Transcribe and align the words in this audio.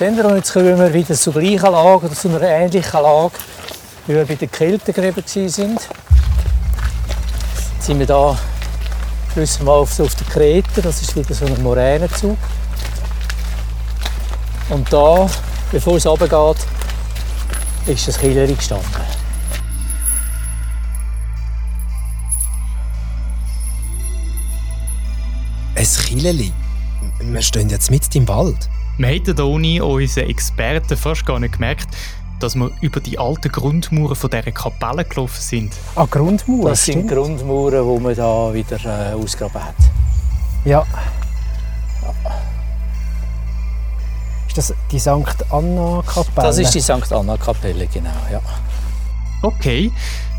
Sehen 0.00 0.16
wir, 0.16 0.24
und 0.24 0.36
jetzt 0.36 0.54
kommen 0.54 0.78
wir 0.78 0.94
wieder 0.94 1.14
zur 1.14 1.34
gleichen 1.34 1.60
Lage 1.60 2.06
oder 2.06 2.14
zu 2.14 2.30
einer 2.30 2.40
ähnlichen 2.40 3.02
Lage, 3.02 3.34
wie 4.06 4.14
wir 4.14 4.24
bei 4.24 4.34
den 4.34 4.50
Keltengräben 4.50 5.22
waren. 5.22 5.72
Jetzt 5.74 5.88
sind 7.80 7.98
wir 7.98 8.06
hier 8.06 8.38
gewissermaßen 9.34 10.02
auf, 10.02 10.10
auf 10.10 10.14
der 10.14 10.26
Kreta, 10.26 10.80
das 10.80 11.02
ist 11.02 11.14
wieder 11.14 11.34
so 11.34 11.44
ein 11.44 11.62
Moränenzug. 11.62 12.38
Und 14.70 14.90
da, 14.90 15.28
bevor 15.70 15.96
es 15.96 16.06
runtergeht, 16.06 16.66
ist 17.84 18.08
das 18.08 18.18
Killeri 18.18 18.54
gestanden. 18.54 18.86
Ein 25.74 25.86
Killerli? 26.06 26.54
Wir 27.20 27.42
stehen 27.42 27.68
jetzt 27.68 27.90
mitten 27.90 28.16
im 28.16 28.28
Wald. 28.28 28.70
Wir 29.00 29.08
hätten 29.08 29.40
ohne 29.40 29.82
unseren 29.82 30.28
Experten 30.28 30.94
fast 30.94 31.24
gar 31.24 31.40
nicht 31.40 31.54
gemerkt, 31.54 31.88
dass 32.38 32.54
wir 32.54 32.70
über 32.82 33.00
die 33.00 33.18
alten 33.18 33.50
Grundmauern 33.50 34.14
von 34.14 34.28
dieser 34.28 34.52
Kapelle 34.52 35.06
gelaufen 35.06 35.40
sind. 35.40 35.72
Ah, 35.96 36.04
Grundmauern? 36.04 36.66
Das 36.66 36.84
sind 36.84 37.06
stimmt. 37.06 37.10
Grundmauern, 37.10 37.96
die 37.96 38.02
man 38.02 38.14
hier 38.14 38.50
wieder 38.52 39.12
äh, 39.12 39.14
ausgraben 39.14 39.64
hat. 39.64 39.74
Ja. 40.66 40.84
Ist 44.48 44.58
das 44.58 44.74
die 44.90 44.98
St. 44.98 45.08
Anna-Kapelle? 45.48 46.46
Das 46.46 46.58
ist 46.58 46.74
die 46.74 46.82
St. 46.82 47.10
Anna-Kapelle, 47.10 47.86
genau, 47.86 48.10
ja. 48.30 48.42
Okay, 49.40 49.90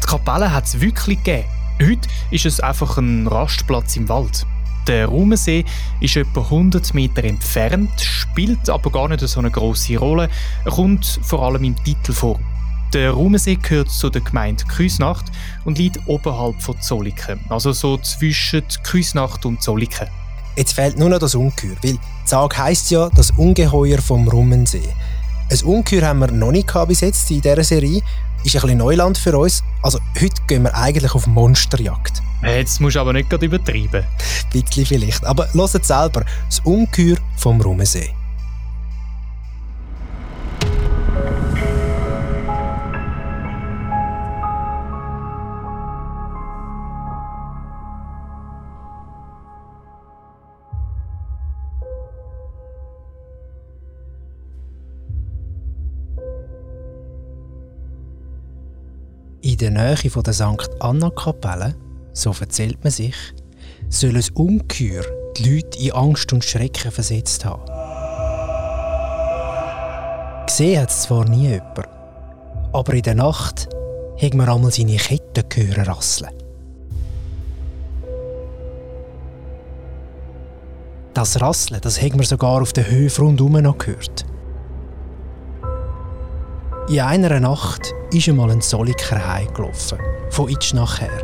die 0.03 0.05
Kapelle 0.05 0.53
hat 0.53 0.65
es 0.65 0.79
wirklich 0.79 1.17
gegeben. 1.23 1.47
Heute 1.81 2.07
ist 2.29 2.45
es 2.45 2.59
einfach 2.59 2.99
ein 2.99 3.25
Rastplatz 3.25 3.95
im 3.95 4.07
Wald. 4.07 4.45
Der 4.91 5.07
Rumensee 5.07 5.63
ist 6.01 6.17
etwa 6.17 6.41
100 6.41 6.93
Meter 6.93 7.23
entfernt, 7.23 8.01
spielt 8.01 8.69
aber 8.69 8.91
gar 8.91 9.07
nicht 9.07 9.21
so 9.21 9.39
eine 9.39 9.49
große 9.49 9.95
Rolle. 9.95 10.27
Kommt 10.65 11.21
vor 11.23 11.43
allem 11.43 11.63
im 11.63 11.81
Titel 11.81 12.11
vor. 12.11 12.37
Der 12.91 13.11
Rumensee 13.11 13.55
gehört 13.55 13.89
zu 13.89 14.09
der 14.09 14.19
Gemeinde 14.19 14.65
Küsnacht 14.65 15.31
und 15.63 15.77
liegt 15.77 15.97
oberhalb 16.07 16.61
von 16.61 16.75
Zolliken, 16.81 17.39
also 17.47 17.71
so 17.71 17.99
zwischen 17.99 18.63
Küsnacht 18.83 19.45
und 19.45 19.61
Zolliken. 19.61 20.09
Jetzt 20.57 20.73
fehlt 20.73 20.99
nur 20.99 21.07
noch 21.07 21.19
das 21.19 21.35
Ungeheuer, 21.35 21.77
weil 21.81 21.97
Sage 22.25 22.57
heisst 22.57 22.91
ja 22.91 23.09
das 23.15 23.31
Ungeheuer 23.31 23.99
vom 23.99 24.27
Rummensee. 24.27 24.89
Ein 25.49 25.61
Ungeheuer 25.63 26.09
haben 26.09 26.19
wir 26.19 26.31
noch 26.31 26.51
nicht 26.51 26.69
bis 26.89 26.99
jetzt 26.99 27.31
in 27.31 27.39
dieser 27.39 27.63
Serie. 27.63 28.01
Ist 28.43 28.55
ein 28.55 28.61
bisschen 28.61 28.77
Neuland 28.79 29.17
für 29.17 29.37
uns. 29.37 29.63
Also 29.83 29.99
heute 30.19 30.41
gehen 30.47 30.63
wir 30.63 30.75
eigentlich 30.75 31.13
auf 31.13 31.27
Monsterjagd. 31.27 32.21
Jetzt 32.43 32.81
musst 32.81 32.95
du 32.95 32.99
aber 32.99 33.13
nicht 33.13 33.29
gerade 33.29 33.45
übertreiben. 33.45 34.03
Bisschen 34.51 34.85
vielleicht. 34.85 35.23
Aber 35.25 35.47
hört 35.53 35.85
selber. 35.85 36.25
Das 36.49 36.59
Ungeheuer 36.61 37.17
vom 37.37 37.61
Rummensee. 37.61 38.09
In 59.43 59.57
der 59.57 59.71
Nähe 59.71 59.95
der 59.95 60.33
St. 60.33 60.69
Anna-Kapelle 60.79 61.73
so 62.13 62.31
erzählt 62.39 62.83
man 62.83 62.91
sich, 62.91 63.15
soll 63.89 64.15
ein 64.15 64.25
Ungeheuer 64.35 65.03
die 65.35 65.55
Leute 65.55 65.79
in 65.79 65.91
Angst 65.93 66.31
und 66.31 66.43
Schrecken 66.43 66.91
versetzt 66.91 67.43
haben. 67.43 67.65
Gesehen 70.45 70.79
hat 70.79 70.91
es 70.91 71.01
zwar 71.03 71.27
nie 71.27 71.47
jemand, 71.47 71.87
aber 72.71 72.93
in 72.93 73.01
der 73.01 73.15
Nacht 73.15 73.67
hat 74.21 74.33
man 74.35 74.47
einmal 74.47 74.71
seine 74.71 74.97
Ketten 74.97 75.49
gehören 75.49 75.85
rasseln. 75.85 76.29
Das 81.15 81.41
Rasseln, 81.41 81.81
das 81.81 81.99
hat 81.99 82.15
man 82.15 82.25
sogar 82.25 82.61
auf 82.61 82.73
den 82.73 82.85
Höfen 82.85 83.25
rundherum 83.25 83.53
noch 83.53 83.79
gehört. 83.79 84.23
In 86.91 86.99
einer 86.99 87.39
Nacht 87.39 87.93
ist 88.11 88.27
einmal 88.27 88.51
ein 88.51 88.59
Soliker 88.59 89.25
heimgelaufen, 89.25 89.97
von 90.29 90.49
Itschnach 90.49 90.99
her. 90.99 91.23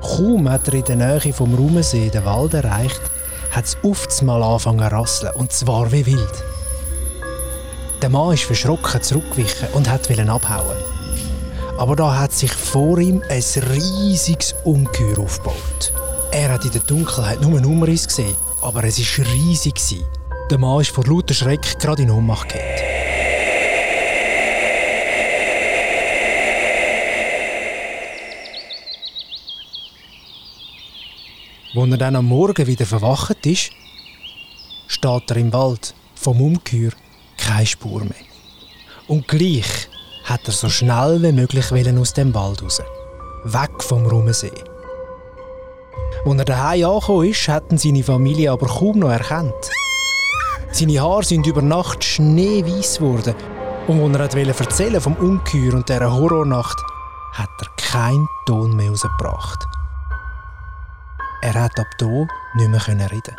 Kaum 0.00 0.48
hat 0.48 0.68
er 0.68 0.74
in 0.74 0.84
der 0.84 0.96
Nähe 0.96 1.34
vom 1.34 1.52
Rumensee 1.52 2.08
den 2.08 2.24
Wald 2.24 2.54
erreicht, 2.54 3.02
hat 3.50 3.66
es 3.66 3.76
oft 3.82 4.22
mal 4.22 4.42
angefangen 4.42 4.88
zu 4.88 4.96
rasseln, 4.96 5.34
und 5.34 5.52
zwar 5.52 5.92
wie 5.92 6.06
wild. 6.06 6.44
Der 8.00 8.08
Mann 8.08 8.32
ist 8.32 8.44
verschrocken 8.44 9.02
zurückgewichen 9.02 9.68
und 9.74 9.90
wollte 9.90 10.32
abhauen. 10.32 10.78
Aber 11.76 11.94
da 11.94 12.18
hat 12.18 12.32
sich 12.32 12.54
vor 12.54 12.96
ihm 13.00 13.22
ein 13.28 13.42
riesiges 13.70 14.54
Ungeheuer 14.64 15.18
aufgebaut. 15.18 15.92
Er 16.30 16.54
hat 16.54 16.64
in 16.64 16.72
der 16.72 16.80
Dunkelheit 16.80 17.42
nur 17.42 17.58
einen 17.58 17.66
Umriss 17.66 18.08
gesehen, 18.08 18.36
aber 18.62 18.82
es 18.84 18.98
war 18.98 19.26
riesig. 19.26 20.06
Der 20.50 20.56
Mann 20.56 20.80
ist 20.80 20.90
vor 20.90 21.04
lauter 21.04 21.34
Schreck 21.34 21.78
gerade 21.78 22.00
in 22.00 22.10
Ohnmacht 22.10 22.48
gefallen. 22.48 22.91
Als 31.74 31.90
er 31.90 31.96
dann 31.96 32.16
am 32.16 32.26
Morgen 32.26 32.66
wieder 32.66 32.84
verwacht 32.84 33.46
ist, 33.46 33.70
steht 34.88 35.30
er 35.30 35.36
im 35.36 35.52
Wald 35.54 35.94
vom 36.14 36.38
Ungeheuer 36.40 36.92
keine 37.38 37.64
Spur 37.66 38.00
mehr. 38.00 38.26
Und 39.08 39.26
gleich 39.26 39.88
hat 40.24 40.46
er 40.46 40.52
so 40.52 40.68
schnell 40.68 41.22
wie 41.22 41.32
möglich 41.32 41.72
aus 41.72 42.12
dem 42.12 42.34
Wald 42.34 42.62
raus. 42.62 42.82
Weg 43.44 43.82
vom 43.82 44.04
Rummensee. 44.04 44.52
Als 46.26 46.38
er 46.38 46.44
daheim 46.44 46.84
angekommen 46.84 47.30
ist, 47.30 47.48
hatten 47.48 47.78
seine 47.78 48.04
Familie 48.04 48.52
aber 48.52 48.66
kaum 48.66 48.98
noch 48.98 49.10
erkannt. 49.10 49.70
Seine 50.72 51.00
Haare 51.00 51.24
sind 51.24 51.46
über 51.46 51.62
Nacht 51.62 52.04
schneeweiß 52.04 52.98
geworden. 52.98 53.34
Und 53.88 54.14
als 54.14 54.34
er 54.34 54.46
erzählen 54.46 55.00
vom 55.00 55.14
Ungeheuer 55.14 55.74
und 55.74 55.88
dieser 55.88 56.12
Horrornacht, 56.12 56.78
hat 57.32 57.50
er 57.60 57.68
keinen 57.76 58.28
Ton 58.44 58.76
mehr 58.76 58.90
rausgebracht. 58.90 59.71
Er 61.44 61.54
hat 61.54 61.76
ab 61.80 61.88
hier 61.98 62.28
nicht 62.54 62.68
mehr 62.70 63.10
reden. 63.10 63.34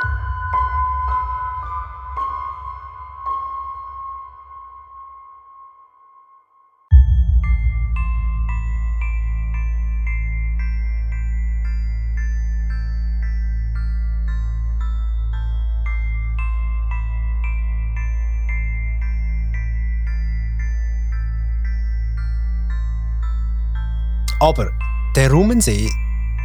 Aber 24.41 24.73
der 25.15 25.31
Rummensee, 25.31 25.89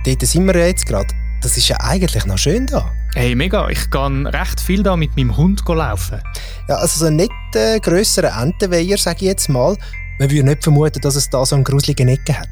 dort 0.05 0.23
sind 0.23 0.47
wir 0.47 0.55
jetzt 0.69 0.87
gerade, 0.87 1.13
das 1.43 1.57
ist 1.57 1.69
ja 1.69 1.77
eigentlich 1.81 2.27
noch 2.27 2.39
schön 2.39 2.67
da. 2.67 2.91
Hey, 3.15 3.35
mega. 3.35 3.69
Ich 3.69 3.91
kann 3.91 4.27
recht 4.27 4.61
viel 4.61 4.83
da 4.83 4.97
mit 4.97 5.17
meinem 5.17 5.37
Hund 5.37 5.63
laufen. 5.67 6.21
Ja, 6.69 6.77
also 6.77 7.01
so 7.01 7.07
ein 7.07 7.17
nicht 7.17 7.31
äh, 7.55 7.79
grösserer 7.81 8.41
Entenweiher, 8.43 8.99
sage 8.99 9.19
ich 9.21 9.29
jetzt 9.29 9.49
mal. 9.49 9.77
Man 10.19 10.31
würde 10.31 10.49
nicht 10.49 10.63
vermuten, 10.63 11.01
dass 11.01 11.17
es 11.17 11.31
da 11.31 11.45
so 11.47 11.55
einen 11.55 11.65
gruseligen 11.65 12.09
Ecke 12.09 12.39
hat. 12.39 12.49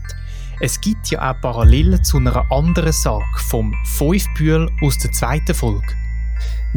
Es 0.60 0.80
gibt 0.80 1.08
ja 1.08 1.30
auch 1.30 1.40
Parallelen 1.40 2.02
zu 2.02 2.16
einer 2.16 2.50
anderen 2.50 2.92
Sage 2.92 3.24
vom 3.48 3.74
Fünfbühl 3.84 4.70
aus 4.82 4.96
der 4.98 5.12
zweiten 5.12 5.54
Folge. 5.54 5.86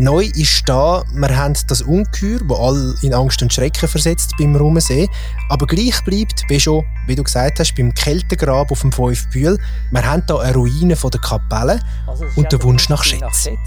Neu 0.02 0.30
ist 0.34 0.64
da, 0.66 1.04
wir 1.12 1.38
haben 1.38 1.56
das 1.68 1.82
Ungeheuer, 1.82 2.40
das 2.48 2.58
alle 2.58 2.96
in 3.02 3.14
Angst 3.14 3.42
und 3.42 3.52
Schrecken 3.52 3.90
versetzt 3.90 4.34
beim 4.40 4.56
Rummensee. 4.56 5.10
Aber 5.50 5.68
gleich 5.68 6.02
bleibt, 6.06 6.44
wie 6.48 6.58
schon, 6.58 6.86
wie 7.06 7.16
du 7.16 7.24
gesagt 7.24 7.60
hast, 7.60 7.76
beim 7.76 7.94
Kältegrab 7.94 8.72
auf 8.72 8.80
dem 8.80 8.94
Fünfbühl, 8.94 9.58
wir 9.92 10.10
haben 10.10 10.24
hier 10.26 10.40
eine 10.40 10.54
Ruine 10.54 10.96
von 10.96 11.12
der 11.12 11.20
Kapelle 11.20 11.82
also 12.08 12.24
und 12.38 12.50
den 12.50 12.64
Wunsch 12.64 12.88
nach 12.88 13.04
Schätzen. 13.04 13.58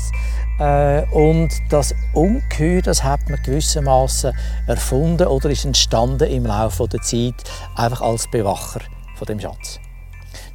Äh, 0.58 1.02
und 1.10 1.50
das 1.68 1.94
Ungeheuer, 2.14 2.80
das 2.80 3.04
hat 3.04 3.28
man 3.28 3.38
gewissermaßen 3.42 4.32
erfunden 4.66 5.26
oder 5.26 5.50
ist 5.50 5.66
entstanden 5.66 6.30
im 6.30 6.46
Laufe 6.46 6.88
der 6.88 7.02
Zeit 7.02 7.34
einfach 7.76 8.00
als 8.00 8.26
Bewacher 8.30 8.80
von 9.18 9.26
dem 9.26 9.38
Schatz 9.38 9.80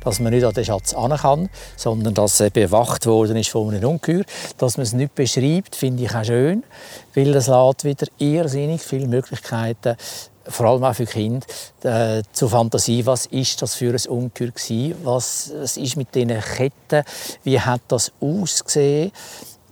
dass 0.03 0.19
man 0.19 0.33
nicht 0.33 0.45
an 0.45 0.53
den 0.53 0.65
Schatz 0.65 0.93
an 0.93 1.15
kann, 1.15 1.49
sondern 1.75 2.13
dass 2.13 2.39
er 2.39 2.49
bewacht 2.49 3.05
worden 3.05 3.37
ist 3.37 3.49
von 3.49 3.73
einem 3.73 3.89
Ungeheuer. 3.89 4.23
Dass 4.57 4.77
man 4.77 4.83
es 4.83 4.93
nicht 4.93 5.15
beschreibt, 5.15 5.75
finde 5.75 6.03
ich 6.03 6.15
auch 6.15 6.23
schön, 6.23 6.63
weil 7.15 7.31
das 7.31 7.47
lässt 7.47 7.83
wieder 7.83 8.07
irrsinnig 8.17 8.81
viele 8.81 9.07
Möglichkeiten 9.07 9.95
vor 10.49 10.67
allem 10.67 10.83
auch 10.83 10.95
für 10.95 11.05
Kinder, 11.05 11.45
äh, 11.83 12.23
zur 12.31 12.49
Fantasie, 12.49 13.05
was 13.05 13.25
ist 13.27 13.61
das 13.61 13.75
für 13.75 13.93
ein 13.93 14.09
Ungeheuer 14.09 14.51
gewesen, 14.51 14.95
was, 15.03 15.51
was 15.53 15.77
ist 15.77 15.97
mit 15.97 16.13
diesen 16.15 16.39
Ketten, 16.39 17.03
wie 17.43 17.59
hat 17.59 17.81
das 17.89 18.11
ausgesehen, 18.21 19.11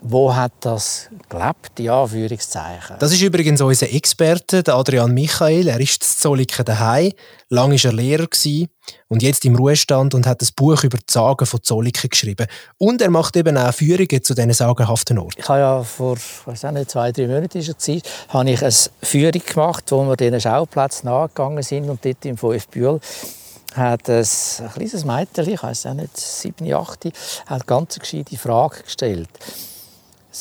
wo 0.07 0.33
hat 0.35 0.53
das 0.59 1.09
gelebt, 1.29 1.79
ja, 1.79 2.03
Anführungszeichen. 2.03 2.97
Das 2.99 3.11
ist 3.11 3.21
übrigens 3.21 3.59
unser 3.59 3.91
Experte, 3.91 4.63
Adrian 4.71 5.11
Michael. 5.11 5.67
Er 5.67 5.79
ist 5.79 6.03
in 6.03 6.09
Zolliken 6.19 6.63
daheim. 6.63 7.11
Lang 7.49 7.71
war 7.71 7.85
er 7.85 7.93
Lehrer 7.93 8.27
und 9.07 9.23
jetzt 9.23 9.45
im 9.45 9.55
Ruhestand 9.55 10.13
und 10.13 10.27
hat 10.27 10.41
ein 10.41 10.47
Buch 10.55 10.83
über 10.83 10.97
die 10.97 11.11
Sagen 11.11 11.45
von 11.47 11.63
Zolliken 11.63 12.09
geschrieben. 12.09 12.45
Und 12.77 13.01
er 13.01 13.09
macht 13.09 13.35
eben 13.35 13.57
auch 13.57 13.73
Führungen 13.73 14.23
zu 14.23 14.35
diesen 14.35 14.53
sagenhaften 14.53 15.17
Orten. 15.17 15.39
Ich 15.39 15.49
habe 15.49 15.59
ja 15.59 15.83
vor 15.83 16.17
weiß 16.45 16.63
nicht, 16.71 16.91
zwei, 16.91 17.11
drei 17.11 17.27
Monaten 17.27 17.57
ist 17.57 17.81
Zeit, 17.81 18.03
habe 18.29 18.51
ich 18.51 18.61
eine 18.61 18.73
Führung 19.01 19.41
gemacht, 19.43 19.91
wo 19.91 20.03
wir 20.03 20.15
diesen 20.15 20.39
Schauplätzen 20.39 21.07
nachgegangen 21.07 21.63
sind 21.63 21.89
und 21.89 22.05
dort 22.05 22.23
im 22.25 22.37
VfB 22.37 22.79
Bühl 22.79 22.99
hat 23.73 24.09
ein, 24.09 24.17
ein 24.17 24.71
kleines 24.73 25.03
Mädchen, 25.03 25.49
ich 25.49 25.61
weiß 25.61 25.87
auch 25.87 25.93
nicht, 25.95 26.15
sieben, 26.15 26.71
acht, 26.73 27.05
hat 27.45 27.67
ganz 27.67 27.99
gescheite 27.99 28.37
Frage 28.37 28.83
gestellt 28.83 29.29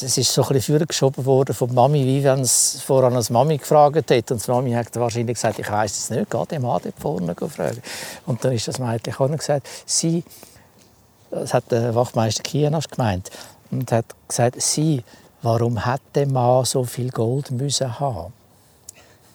es 0.02 0.18
ist 0.18 0.32
so 0.32 0.42
ein 0.42 0.48
bisschen 0.48 0.78
vorgeschoben 0.78 1.24
worden 1.24 1.54
von 1.54 1.72
Mami, 1.72 2.04
wie 2.04 2.24
wenn 2.24 2.40
es 2.40 2.80
voran 2.82 3.14
als 3.14 3.30
Mami 3.30 3.58
gefragt 3.58 4.10
hätte. 4.10 4.34
Und 4.34 4.44
die 4.44 4.50
Mami 4.50 4.72
hat 4.72 4.94
wahrscheinlich 4.96 5.34
gesagt, 5.34 5.58
ich 5.58 5.70
weiß 5.70 5.92
es 5.92 6.10
nicht, 6.10 6.30
geh 6.30 6.44
dem 6.46 6.62
Mann 6.62 6.80
dort 6.82 6.98
vorne 6.98 7.34
fragen. 7.34 7.82
Und 8.26 8.44
dann 8.44 8.52
ist 8.52 8.66
das 8.66 8.78
Mädchen 8.78 9.14
auch 9.14 9.30
gesagt, 9.30 9.68
sie, 9.86 10.24
das 11.30 11.54
hat 11.54 11.70
der 11.70 11.94
Wachtmeister 11.94 12.42
Kienasch 12.42 12.88
gemeint, 12.88 13.30
und 13.70 13.90
hat 13.92 14.06
gesagt, 14.28 14.60
sie, 14.60 15.02
warum 15.42 15.84
hat 15.84 16.00
der 16.14 16.26
Mann 16.26 16.64
so 16.64 16.84
viel 16.84 17.10
Gold 17.10 17.50
müssen 17.50 17.98
haben? 18.00 18.32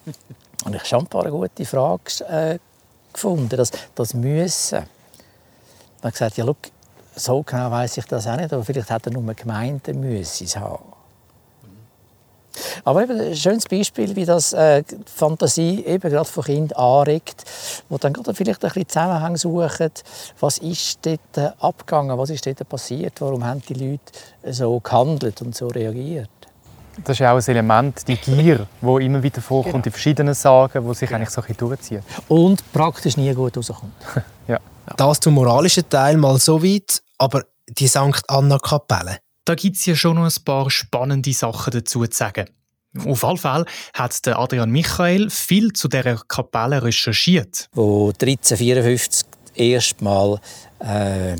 Und 0.65 0.75
ich 0.75 0.79
habe 0.79 0.85
schon 0.85 0.99
ein 0.99 1.07
paar 1.07 1.29
gute 1.29 1.65
Fragen 1.65 2.01
äh, 2.27 2.59
gefunden, 3.13 3.55
das, 3.55 3.71
das 3.95 4.13
Müssen. 4.13 4.75
Er 4.75 6.03
hat 6.03 6.13
gesagt, 6.13 6.37
ja, 6.37 6.45
schau, 6.45 6.55
so 7.19 7.43
genau 7.43 7.71
weiß 7.71 7.97
ich 7.97 8.05
das 8.05 8.27
auch 8.27 8.37
nicht, 8.37 8.51
aber 8.53 8.63
vielleicht 8.63 8.89
hat 8.89 9.05
er 9.05 9.13
nur 9.13 9.33
gemeint, 9.33 9.87
er 9.87 9.93
müsse 9.93 10.43
es 10.43 10.55
haben. 10.55 10.83
Aber 12.83 13.03
eben 13.03 13.19
ein 13.19 13.35
schönes 13.35 13.65
Beispiel, 13.65 14.15
wie 14.15 14.25
das 14.25 14.53
äh, 14.53 14.83
die 14.83 14.97
Fantasie 15.05 15.83
eben 15.85 16.09
gerade 16.09 16.25
von 16.25 16.43
Kindern 16.43 16.77
anregt, 16.77 17.43
wo 17.89 17.97
dann 17.97 18.13
gerade 18.13 18.33
vielleicht 18.33 18.63
ein 18.63 18.69
bisschen 18.69 18.89
Zusammenhang 18.89 19.37
suchen, 19.37 19.91
was 20.39 20.57
ist 20.57 21.05
dort 21.05 21.19
äh, 21.37 21.51
abgegangen, 21.59 22.17
was 22.17 22.29
ist 22.29 22.45
dort 22.45 22.67
passiert, 22.67 23.21
warum 23.21 23.45
haben 23.45 23.61
die 23.67 23.73
Leute 23.73 24.53
so 24.53 24.79
gehandelt 24.79 25.41
und 25.41 25.55
so 25.55 25.67
reagiert. 25.67 26.29
Das 27.03 27.15
ist 27.15 27.19
ja 27.19 27.31
auch 27.31 27.37
ein 27.37 27.47
Element, 27.47 28.07
die 28.07 28.17
Gier, 28.17 28.67
die 28.81 29.05
immer 29.05 29.23
wieder 29.23 29.41
vorkommt 29.41 29.73
genau. 29.73 29.85
in 29.85 29.91
verschiedenen 29.91 30.33
Sagen, 30.33 30.85
die 30.85 30.95
sich 30.95 31.13
eigentlich 31.13 31.29
so 31.29 31.41
ein 31.41 31.47
bisschen 31.47 31.67
durchziehen. 31.67 32.03
Und 32.27 32.73
praktisch 32.73 33.15
nie 33.15 33.33
gut 33.33 33.55
rauskommt. 33.55 33.93
ja. 34.47 34.59
Das 34.97 35.19
zum 35.19 35.35
moralischen 35.35 35.87
Teil 35.87 36.17
mal 36.17 36.37
so 36.39 36.61
weit. 36.61 37.01
Aber 37.19 37.45
die 37.67 37.87
St. 37.87 38.23
Anna-Kapelle? 38.27 39.19
Da 39.45 39.55
gibt 39.55 39.77
es 39.77 39.85
ja 39.85 39.95
schon 39.95 40.15
noch 40.15 40.25
ein 40.25 40.43
paar 40.43 40.71
spannende 40.71 41.33
Sachen 41.33 41.71
dazu 41.71 42.05
zu 42.05 42.17
sagen. 42.17 42.49
Auf 43.05 43.21
jeden 43.21 43.37
Fall 43.37 43.65
hat 43.93 44.25
der 44.25 44.39
Adrian 44.39 44.71
Michael 44.71 45.29
viel 45.29 45.73
zu 45.73 45.87
dieser 45.87 46.17
Kapelle 46.27 46.81
recherchiert. 46.81 47.69
Wo 47.73 48.07
1354 48.09 49.27
erstmal 49.55 50.39
äh, 50.79 51.35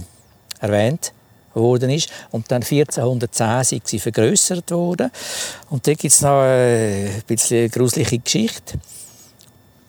erwähnt 0.59 1.13
worden 1.53 1.89
ist 1.89 2.09
und 2.31 2.51
dann 2.51 2.61
1410 2.61 3.63
sind 3.63 3.87
sie 3.87 3.99
vergrößert 3.99 4.69
worden 4.71 5.09
und 5.69 5.87
da 5.87 5.93
gibt 5.93 6.13
es 6.13 6.21
noch 6.21 6.43
äh, 6.43 7.07
ein 7.07 7.23
bisschen 7.25 7.59
eine 7.59 7.69
gruselige 7.69 8.19
Geschichte. 8.19 8.79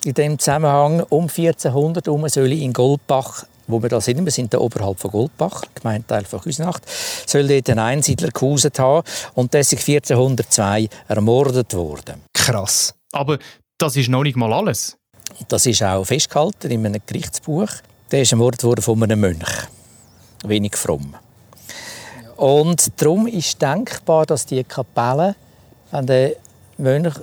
In 0.05 0.15
dem 0.15 0.39
Zusammenhang 0.39 1.03
um 1.11 1.25
1400 1.25 2.07
herum 2.07 2.27
soll 2.29 2.53
in 2.53 2.73
Goldbach 2.73 3.45
wo 3.71 3.83
wir 3.83 3.89
da 3.89 4.01
sind, 4.01 4.25
wir 4.25 4.33
sind 4.33 4.53
da 4.53 4.59
oberhalb 4.59 4.99
von 5.01 5.11
Goldbach, 5.11 5.63
Gemeindeteil 5.75 6.25
von 6.25 6.41
Küsnacht, 6.41 6.83
soll 7.27 7.49
dort 7.49 7.71
ein 7.71 7.79
Einsiedler 7.79 8.29
gehuset 8.29 8.79
haben 8.79 9.07
und 9.35 9.53
der 9.55 9.61
ist 9.61 9.73
1402 9.73 10.89
ermordet 11.09 11.75
worden. 11.75 12.23
Krass. 12.33 12.95
Aber 13.13 13.39
das 13.79 13.97
ist 13.97 14.09
noch 14.09 14.23
nicht 14.23 14.37
mal 14.37 14.53
alles. 14.53 14.97
Das 15.49 15.67
ist 15.67 15.83
auch 15.83 16.05
festgehalten 16.05 16.71
in 16.71 16.85
einem 16.87 17.01
Gerichtsbuch. 17.07 17.71
Der 18.11 18.23
ist 18.23 18.33
ermordet 18.33 18.65
worden 18.65 18.83
von 18.83 19.03
einem 19.03 19.21
Mönch. 19.21 19.69
Wenig 20.45 20.77
fromm. 20.77 21.15
Und 22.37 22.91
darum 22.97 23.27
ist 23.27 23.61
denkbar, 23.61 24.27
dass 24.27 24.47
die 24.47 24.65
Kapelle, 24.65 25.37
wenn 25.91 26.07
der 26.07 26.37
Mönch 26.79 27.15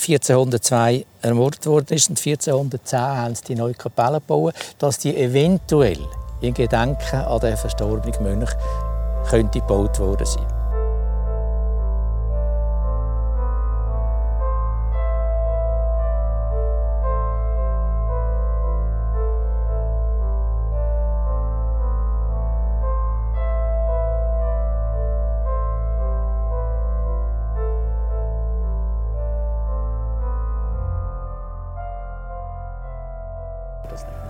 1402 0.00 1.04
ermordet 1.22 1.66
worden 1.66 1.94
ist 1.94 2.08
und 2.10 2.18
1410 2.18 2.98
haben 2.98 3.34
sie 3.34 3.44
die 3.44 3.54
neue 3.54 3.74
Kapelle 3.74 4.20
gebaut, 4.20 4.54
dass 4.78 4.98
die 4.98 5.16
eventuell 5.16 5.98
in 6.40 6.54
Gedenken 6.54 7.16
an 7.16 7.40
den 7.40 7.56
verstorbenen 7.56 8.22
Mönch 8.22 8.50
könnte 9.28 9.60
gebaut 9.60 9.98
worden 9.98 10.26
sein. 10.26 10.59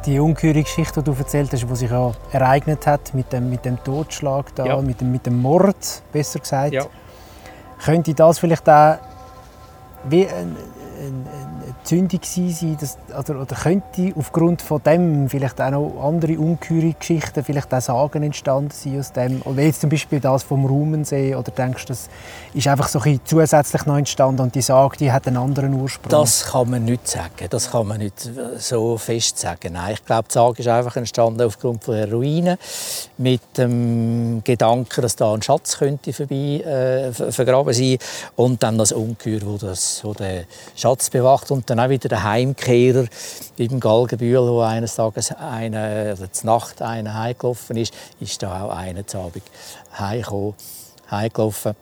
Die 0.07 0.19
ungeheure 0.19 0.63
Geschichte, 0.63 1.03
die 1.03 1.11
du 1.11 1.17
erzählt 1.17 1.53
hast, 1.53 1.69
die 1.69 1.77
sich 1.77 1.91
ja 1.91 2.13
ereignet 2.33 2.87
hat 2.87 3.15
mit 3.15 3.33
dem, 3.33 3.51
mit 3.51 3.65
dem 3.65 3.83
Totschlag, 3.83 4.55
da, 4.55 4.67
ja. 4.67 4.77
mit, 4.81 5.01
dem, 5.01 5.13
mit 5.13 5.27
dem 5.27 5.41
Mord, 5.41 6.03
besser 6.13 6.41
gesagt, 6.41 6.73
ja. 6.73 6.87
könnte 7.85 8.15
das 8.15 8.39
vielleicht 8.39 8.69
auch 8.69 8.99
wie 10.05 10.27
ein, 10.27 10.33
ein, 10.33 10.57
Zündung 11.91 12.21
sein, 12.23 12.77
dass, 12.81 12.99
oder, 13.19 13.41
oder 13.41 13.57
könnte 13.57 14.13
aufgrund 14.17 14.63
von 14.63 14.81
dem 14.81 15.29
vielleicht 15.29 15.61
auch 15.61 15.71
noch 15.71 16.01
andere 16.01 16.39
ungeheure 16.39 16.93
Geschichten, 16.93 17.43
vielleicht 17.43 17.75
auch 17.75 17.81
Sagen 17.81 18.23
entstanden 18.23 18.71
sein 18.71 19.01
aus 19.01 19.13
dem, 19.13 19.43
oder 19.43 19.63
jetzt 19.63 19.81
zum 19.81 19.91
Beispiel 19.91 20.21
das 20.21 20.45
vom 20.45 20.67
Rumensee, 20.67 21.35
oder 21.35 21.51
denkst 21.51 21.87
du, 21.87 21.89
das 21.89 22.09
ist 22.55 22.69
einfach 22.69 22.87
so 22.87 23.01
ein 23.01 23.19
zusätzlich 23.25 23.87
noch 23.87 23.97
entstanden 23.97 24.41
und 24.41 24.55
die 24.55 24.63
Sage, 24.63 24.99
die 24.99 25.11
hat 25.11 25.27
einen 25.27 25.39
anderen 25.39 25.75
Ursprung? 25.75 26.11
Das 26.11 26.45
kann 26.45 26.71
man 26.71 26.85
nicht 26.85 27.09
sagen, 27.09 27.49
das 27.51 27.73
kann 27.73 27.89
man 27.89 27.99
nicht 27.99 28.31
so 28.59 28.97
fest 28.97 29.39
sagen. 29.39 29.73
Nein, 29.73 29.95
ich 29.95 30.05
glaube, 30.05 30.29
die 30.29 30.35
Sage 30.35 30.61
ist 30.61 30.69
einfach 30.69 30.95
entstanden 30.95 31.43
aufgrund 31.43 31.83
von 31.83 31.95
der 31.95 32.13
Ruinen, 32.13 32.57
mit 33.19 33.43
dem 33.59 34.43
Gedanken, 34.45 35.03
dass 35.03 35.17
da 35.17 35.35
ein 35.35 35.43
Schatz 35.43 35.79
könnte 35.79 36.13
vorbei, 36.13 36.61
äh, 36.61 37.13
vergraben 37.33 37.75
sein 37.75 37.99
und 38.37 38.63
dann 38.63 38.79
das 38.79 38.93
Ungeheuer, 38.93 39.41
wo, 39.43 39.57
das, 39.57 40.05
wo 40.05 40.15
den 40.15 40.45
Schatz 40.77 41.11
bewacht 41.11 41.51
und 41.51 41.69
dann 41.69 41.80
auch 41.85 41.89
wieder 41.89 42.09
der 42.09 42.25
Heimkehrer 42.25 43.07
im 43.57 43.81
Galgenbühl, 43.81 44.39
wo 44.39 44.61
eines 44.61 44.97
Tages 44.97 45.33
eine, 45.33 46.17
oder 46.19 46.29
Nacht 46.43 46.83
einer 46.83 47.15
heimgelaufen 47.15 47.77
ist, 47.77 47.95
ist 48.21 48.43
da 48.43 48.65
auch 48.65 48.77
einer 48.77 49.07
zu 49.07 49.19
Abend 49.19 49.43
heimgekommen, 49.99 50.55
heimgelaufen 51.11 51.75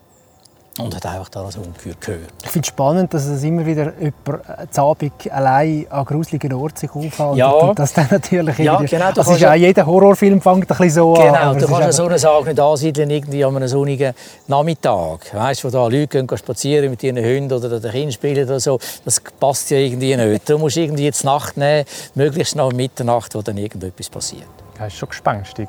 und 0.78 0.94
hat 0.94 1.06
einfach 1.06 1.28
da 1.28 1.44
das 1.44 1.56
Ungeheuer 1.56 1.94
gehört. 2.00 2.32
Ich 2.44 2.50
finde 2.50 2.66
es 2.66 2.68
spannend, 2.68 3.12
dass 3.12 3.26
es 3.26 3.42
immer 3.42 3.66
wieder 3.66 3.92
jemand 3.98 4.72
zu 4.72 4.82
Abend 4.82 5.12
allein 5.30 5.86
an 5.90 6.04
gruseligen 6.04 6.52
Orten 6.52 6.76
sich 6.76 6.90
aufhält. 6.90 7.36
Ja. 7.36 7.50
Und 7.50 7.78
das 7.78 7.92
dann 7.92 8.08
natürlich 8.10 8.58
ja, 8.58 8.78
genau, 8.80 9.12
das 9.12 9.28
ist 9.28 9.40
ja, 9.40 9.54
jeder 9.54 9.84
Horrorfilm 9.84 10.40
fängt 10.40 10.62
ein 10.62 10.66
bisschen 10.66 10.90
so 10.90 11.12
genau, 11.14 11.34
an. 11.34 11.58
Genau, 11.58 11.66
du 11.66 11.78
kannst 11.78 11.96
so 11.96 12.06
eine 12.06 12.18
Sache 12.18 12.44
nicht 12.44 12.60
ansiedeln 12.60 13.10
irgendwie 13.10 13.44
an 13.44 13.56
einem 13.56 13.68
sonnigen 13.68 14.14
Nachmittag. 14.46 15.34
Weißt 15.34 15.64
du, 15.64 15.68
wo 15.68 15.72
da 15.72 15.82
Leute 15.86 16.24
gehen 16.24 16.38
spazieren 16.38 16.90
mit 16.90 17.02
ihren 17.02 17.18
Hunden 17.18 17.52
oder 17.52 17.80
den 17.80 17.90
Kindern 17.90 18.12
spielen 18.12 18.44
oder 18.44 18.60
so. 18.60 18.78
Das 19.04 19.20
passt 19.20 19.70
ja 19.70 19.78
irgendwie 19.78 20.16
nicht. 20.16 20.48
Du 20.48 20.58
musst 20.58 20.76
irgendwie 20.76 21.04
jetzt 21.04 21.24
Nacht 21.24 21.56
nehmen, 21.56 21.84
möglichst 22.14 22.56
nach 22.56 22.72
Mitternacht, 22.72 23.34
wo 23.34 23.42
dann 23.42 23.56
irgendetwas 23.56 24.08
passiert. 24.08 24.48
Das 24.78 24.88
ist 24.88 24.98
schon 24.98 25.08
gespenstig. 25.08 25.68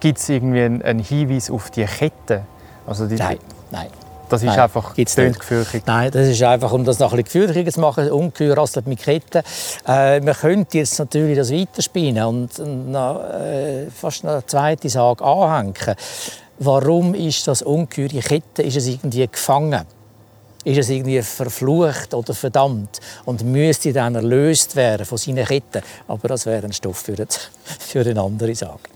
Gibt 0.00 0.18
es 0.18 0.28
irgendwie 0.28 0.62
einen 0.62 0.98
Hinweis 1.00 1.50
auf 1.50 1.70
die 1.70 1.84
Kette? 1.84 2.44
Also 2.86 3.06
die 3.06 3.14
nein, 3.14 3.38
nein. 3.70 3.88
Das 4.32 4.42
ist 4.42 4.46
Nein, 4.46 4.60
einfach 4.60 4.94
gefürchtig. 5.38 5.82
Nein, 5.84 6.10
das 6.10 6.26
ist 6.26 6.42
einfach, 6.42 6.72
um 6.72 6.86
das 6.86 6.98
noch 6.98 7.12
ein 7.12 7.22
bisschen 7.22 7.42
gefürchtiger 7.42 7.70
zu 7.70 7.80
machen, 7.80 8.10
ungeheuer 8.10 8.56
rasselt 8.56 8.86
mit 8.86 9.00
Ketten. 9.00 9.42
Äh, 9.86 10.20
man 10.20 10.32
könnte 10.32 10.78
jetzt 10.78 10.98
natürlich 10.98 11.36
das 11.36 11.52
weiterspinnen 11.52 12.24
und 12.24 12.90
noch, 12.90 13.22
äh, 13.24 13.90
fast 13.90 14.24
eine 14.24 14.42
zweite 14.46 14.88
Sage 14.88 15.22
anhängen. 15.22 15.96
Warum 16.58 17.12
ist 17.12 17.46
das 17.46 17.60
ungeheure 17.60 18.20
Kette? 18.20 18.62
Ist 18.62 18.78
es 18.78 18.86
irgendwie 18.86 19.28
gefangen? 19.28 19.82
Ist 20.64 20.78
es 20.78 20.88
irgendwie 20.88 21.20
verflucht 21.20 22.14
oder 22.14 22.32
verdammt 22.32 23.00
und 23.26 23.44
müsste 23.44 23.92
dann 23.92 24.14
erlöst 24.14 24.76
werden 24.76 25.04
von 25.04 25.18
seinen 25.18 25.44
Ketten? 25.44 25.82
Aber 26.08 26.28
das 26.28 26.46
wäre 26.46 26.64
ein 26.64 26.72
Stoff 26.72 27.00
für, 27.00 27.16
für 27.64 28.00
eine 28.00 28.22
andere 28.22 28.54
Sage. 28.54 28.91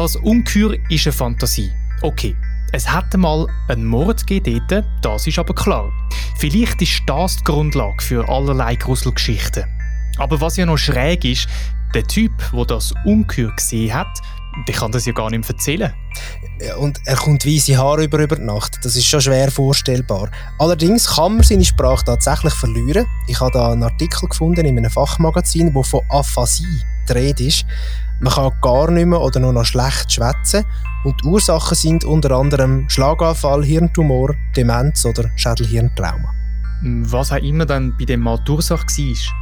Das 0.00 0.16
Ungeheuer 0.16 0.78
ist 0.88 1.06
eine 1.06 1.12
Fantasie. 1.12 1.70
Okay, 2.00 2.34
es 2.72 2.90
hätte 2.90 3.18
mal 3.18 3.46
einen 3.68 3.84
Mord 3.84 4.26
gegeben 4.26 4.82
das 5.02 5.26
ist 5.26 5.38
aber 5.38 5.54
klar. 5.54 5.92
Vielleicht 6.38 6.80
ist 6.80 7.02
das 7.04 7.36
die 7.36 7.44
Grundlage 7.44 8.02
für 8.02 8.26
allerlei 8.26 8.76
Gruselgeschichten. 8.76 9.64
Aber 10.16 10.40
was 10.40 10.56
ja 10.56 10.64
noch 10.64 10.78
schräg 10.78 11.26
ist, 11.26 11.48
der 11.94 12.04
Typ, 12.04 12.32
der 12.50 12.64
das 12.64 12.94
Ungeheuer 13.04 13.54
gesehen 13.54 13.92
hat, 13.92 14.22
der 14.66 14.74
kann 14.74 14.90
das 14.90 15.04
ja 15.04 15.12
gar 15.12 15.28
nicht 15.28 15.40
mehr 15.40 15.50
erzählen. 15.50 15.92
Und 16.78 16.98
er 17.04 17.16
kommt 17.16 17.44
weiße 17.44 17.76
Haare 17.76 18.04
über 18.04 18.20
über 18.20 18.38
Nacht. 18.38 18.78
Das 18.82 18.96
ist 18.96 19.06
schon 19.06 19.20
schwer 19.20 19.50
vorstellbar. 19.50 20.30
Allerdings 20.58 21.14
kann 21.14 21.34
man 21.34 21.42
seine 21.42 21.66
Sprache 21.66 22.06
tatsächlich 22.06 22.54
verlieren. 22.54 23.06
Ich 23.26 23.38
habe 23.38 23.50
da 23.52 23.72
einen 23.72 23.82
Artikel 23.82 24.30
gefunden 24.30 24.64
in 24.64 24.78
einem 24.78 24.90
Fachmagazin, 24.90 25.74
wo 25.74 25.82
von 25.82 26.00
Aphasie 26.08 26.80
die 27.06 27.12
Rede 27.12 27.44
ist. 27.44 27.66
Man 28.20 28.32
kann 28.32 28.52
gar 28.60 28.90
nicht 28.90 29.06
mehr 29.06 29.20
oder 29.20 29.40
nur 29.40 29.52
noch 29.52 29.64
schlecht 29.64 30.12
schwätzen. 30.12 30.64
Und 31.04 31.20
die 31.22 31.26
Ursachen 31.28 31.74
sind 31.74 32.04
unter 32.04 32.32
anderem 32.32 32.88
Schlaganfall, 32.88 33.64
Hirntumor, 33.64 34.34
Demenz 34.54 35.06
oder 35.06 35.30
Schädelhirntrauma. 35.36 36.32
Was 36.82 37.32
auch 37.32 37.36
immer 37.36 37.64
dann 37.64 37.96
bei 37.98 38.04
dem 38.04 38.20
Mal 38.20 38.38
die 38.46 38.52
Ursache 38.52 38.84
war. 38.84 39.34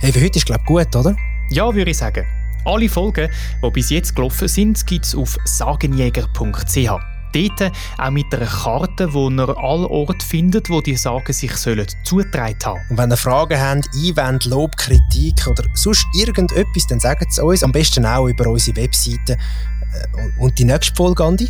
Hey, 0.00 0.12
für 0.12 0.20
heute 0.22 0.38
ist 0.38 0.46
glaube 0.46 0.62
ich 0.62 0.66
gut, 0.66 0.96
oder? 0.96 1.14
Ja, 1.50 1.74
würde 1.74 1.90
ich 1.90 1.98
sagen. 1.98 2.24
Alle 2.64 2.88
Folgen, 2.88 3.30
die 3.62 3.70
bis 3.70 3.90
jetzt 3.90 4.16
gelaufen 4.16 4.48
sind, 4.48 4.86
gibt 4.86 5.04
es 5.04 5.14
auf 5.14 5.36
sagenjäger.ch. 5.44 7.09
Dort 7.32 7.72
auch 7.98 8.10
mit 8.10 8.34
einer 8.34 8.46
Karte, 8.46 9.12
wo 9.12 9.30
ihr 9.30 9.48
alle 9.48 9.88
Orte 9.88 10.24
findet, 10.24 10.70
wo 10.70 10.80
die 10.80 10.96
Sagen 10.96 11.32
sich 11.32 11.54
sollen 11.56 11.86
zugetragen 12.04 12.58
haben. 12.64 12.80
Und 12.90 12.98
wenn 12.98 13.10
ihr 13.10 13.16
Fragen 13.16 13.60
habt, 13.60 13.88
Einwände, 13.94 14.48
Lob, 14.48 14.76
Kritik 14.76 15.46
oder 15.46 15.64
sonst 15.74 16.06
irgendetwas, 16.14 16.86
dann 16.88 17.00
sagt 17.00 17.26
es 17.30 17.38
uns. 17.38 17.62
Am 17.62 17.72
besten 17.72 18.06
auch 18.06 18.26
über 18.26 18.48
unsere 18.48 18.76
Webseite. 18.76 19.32
Äh, 19.34 20.40
und 20.40 20.58
die 20.58 20.64
nächste 20.64 20.94
Folge, 20.94 21.24
Andi? 21.24 21.48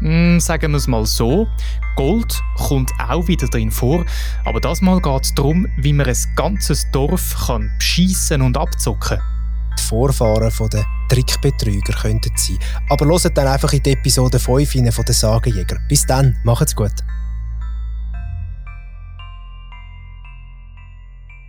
Mm, 0.00 0.38
sagen 0.38 0.72
wir 0.72 0.78
es 0.78 0.86
mal 0.86 1.06
so. 1.06 1.46
Gold 1.96 2.42
kommt 2.56 2.92
auch 3.08 3.26
wieder 3.26 3.48
drin 3.48 3.70
vor, 3.70 4.04
aber 4.44 4.60
das 4.60 4.82
Mal 4.82 5.00
geht 5.00 5.24
es 5.24 5.34
darum, 5.34 5.66
wie 5.78 5.94
man 5.94 6.06
ein 6.06 6.16
ganzes 6.36 6.90
Dorf 6.90 7.46
kann 7.46 7.70
beschissen 7.78 8.42
und 8.42 8.58
abzocken 8.58 9.18
kann 9.18 9.35
Vorfahren 9.86 10.52
der 10.70 10.86
Trickbetrüger 11.08 11.92
könnten 11.92 12.32
sein. 12.36 12.58
Aber 12.88 13.06
hört 13.06 13.36
dann 13.36 13.46
einfach 13.46 13.72
in 13.72 13.82
die 13.82 13.92
Episode 13.92 14.38
5 14.38 14.94
von 14.94 15.04
den 15.04 15.14
Sagenjäger. 15.14 15.78
Bis 15.88 16.04
dann, 16.06 16.36
macht's 16.44 16.74
gut. 16.74 16.92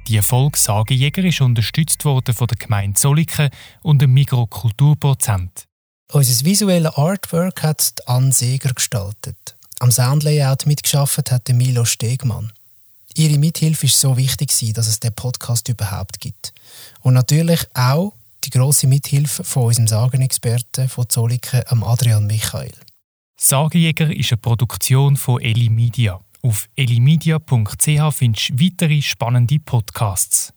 Die 0.08 0.16
Erfolg 0.16 0.56
Sagenjäger 0.56 1.26
ist 1.26 1.42
unterstützt 1.42 2.06
worden 2.06 2.34
von 2.34 2.48
der 2.48 2.58
Gemeinde 2.58 2.98
Zolliken 2.98 3.50
und 3.82 4.02
dem 4.02 4.14
Mikrokulturprozent. 4.14 5.68
Unser 6.14 6.46
visuelles 6.46 6.94
Artwork 6.96 7.64
hat 7.64 7.94
Anne 8.06 8.32
Seger 8.32 8.74
gestaltet. 8.74 9.58
Am 9.80 9.92
Soundlayout 9.92 10.66
mitgeschafft 10.66 11.30
hat 11.30 11.50
Milo 11.50 11.84
Stegmann. 11.84 12.54
Ihre 13.16 13.38
Mithilfe 13.38 13.88
ist 13.88 14.00
so 14.00 14.16
wichtig, 14.16 14.54
dass 14.74 14.88
es 14.88 15.02
den 15.02 15.14
Podcast 15.14 15.68
überhaupt 15.68 16.20
gibt. 16.20 16.54
Und 17.02 17.14
natürlich 17.14 17.68
auch 17.74 18.14
die 18.44 18.50
grosse 18.50 18.88
Mithilfe 18.88 19.44
von 19.44 19.64
unserem 19.64 19.88
Sagenexperten 19.88 20.90
von 20.90 21.10
Zolliken, 21.10 21.64
Adrian 21.84 22.26
Michael. 22.28 22.74
Sagenjäger 23.40 24.16
ist 24.16 24.32
eine 24.32 24.38
Produktion 24.38 25.16
von 25.16 25.42
Eli 25.42 25.70
Media. 25.70 26.20
Auf 26.42 26.68
elimedia.ch 26.76 28.14
findest 28.14 28.50
du 28.50 28.60
weitere 28.60 29.02
spannende 29.02 29.60
Podcasts. 29.60 30.54